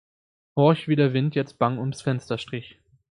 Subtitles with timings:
[0.55, 2.79] Horch wie der Wind jetzt bang ums Fenster strich.